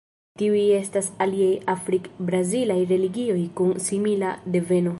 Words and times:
Tiuj 0.41 0.61
estas 0.77 1.09
aliaj 1.25 1.49
afrik-brazilaj 1.75 2.79
religioj 2.93 3.39
kun 3.61 3.77
simila 3.89 4.33
deveno. 4.57 4.89